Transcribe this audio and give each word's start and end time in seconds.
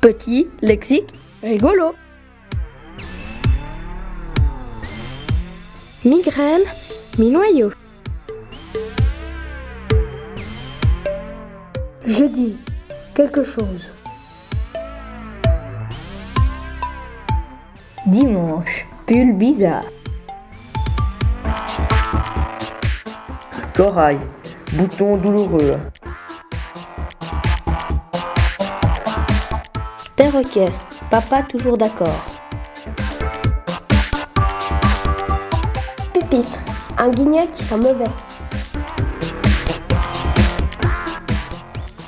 Petit, 0.00 0.48
lexique, 0.62 1.12
rigolo. 1.42 1.94
Migraine, 6.06 6.62
mi-noyau. 7.18 7.70
Je 12.06 12.24
quelque 13.14 13.42
chose. 13.42 13.92
Dimanche, 18.06 18.86
pull 19.06 19.34
bizarre. 19.34 19.84
Corail, 23.76 24.18
bouton 24.72 25.18
douloureux. 25.18 25.74
Perroquet, 30.20 30.68
papa 31.08 31.42
toujours 31.44 31.78
d'accord. 31.78 32.26
Pupitre, 36.12 36.58
un 36.98 37.08
guignol 37.08 37.50
qui 37.50 37.64
sent 37.64 37.78
mauvais. 37.78 38.04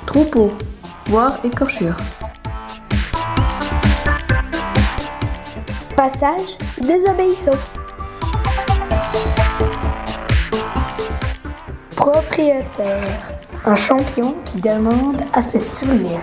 Troupeau, 0.05 0.51
voire 1.07 1.39
écorchure. 1.43 1.95
Passage 5.95 6.59
désobéissant. 6.83 7.57
Propriétaire, 11.95 13.31
un 13.65 13.75
champion 13.75 14.35
qui 14.45 14.61
demande 14.61 15.23
à 15.33 15.41
se 15.41 15.59
souvenir. 15.63 16.19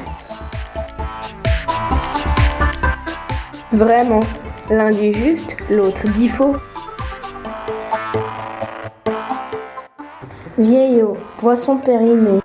Vraiment, 3.72 4.20
l'un 4.68 4.90
dit 4.90 5.12
juste, 5.12 5.56
l'autre 5.70 6.08
dit 6.16 6.28
faux. 6.28 6.56
Vieillot, 10.58 11.16
poisson 11.38 11.78
périmé. 11.78 12.40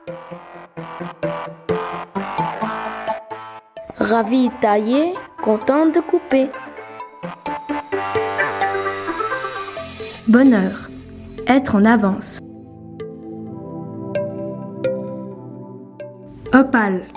Ravi 3.97 4.51
taillé, 4.61 5.13
content 5.43 5.87
de 5.87 5.99
couper. 5.99 6.49
Bonheur, 10.27 10.89
être 11.47 11.75
en 11.75 11.85
avance. 11.85 12.37
Opale, 16.53 17.07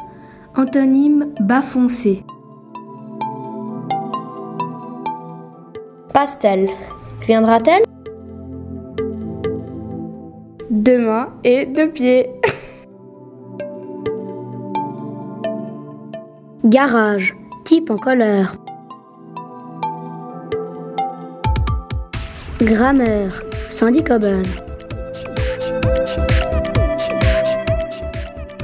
antonyme 0.56 1.34
bas 1.41 1.62
foncé. 1.62 2.25
Pastel, 6.20 6.66
viendra-t-elle? 7.28 7.84
Deux 10.69 10.98
mains 10.98 11.33
et 11.44 11.64
deux 11.64 11.92
pieds. 11.92 12.28
Garage, 16.64 17.36
type 17.64 17.89
en 17.91 17.98
colère. 17.98 18.56
Grammaire, 22.61 23.41
syndicat 23.69 24.19
base. 24.19 24.56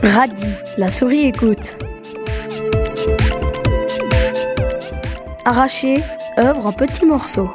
Radis, 0.02 0.56
la 0.76 0.88
souris 0.88 1.26
écoute. 1.26 1.76
Arraché, 5.44 6.02
œuvre 6.38 6.66
en 6.66 6.72
petits 6.72 7.06
morceaux. 7.06 7.50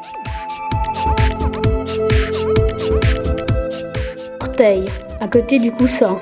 Orteil, 4.42 4.90
à 5.20 5.28
côté 5.28 5.60
du 5.60 5.72
coussin. 5.72 6.20